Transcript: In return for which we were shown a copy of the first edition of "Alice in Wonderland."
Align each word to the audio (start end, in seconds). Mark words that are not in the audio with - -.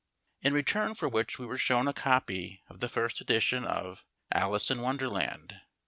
In 0.41 0.51
return 0.51 0.95
for 0.95 1.07
which 1.07 1.37
we 1.37 1.45
were 1.45 1.59
shown 1.59 1.87
a 1.87 1.93
copy 1.93 2.63
of 2.69 2.79
the 2.79 2.89
first 2.89 3.21
edition 3.21 3.63
of 3.63 4.03
"Alice 4.31 4.71
in 4.71 4.81
Wonderland." 4.81 5.61